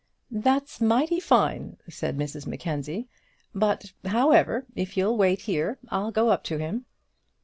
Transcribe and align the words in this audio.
"That's 0.31 0.81
mighty 0.81 1.19
fine," 1.19 1.77
said 1.87 2.17
Mrs 2.17 2.47
Mackenzie; 2.47 3.07
"but, 3.53 3.93
however, 4.03 4.65
if 4.75 4.97
you'll 4.97 5.15
wait 5.15 5.41
here, 5.41 5.77
I'll 5.89 6.09
go 6.09 6.29
up 6.31 6.43
to 6.45 6.57
him." 6.57 6.85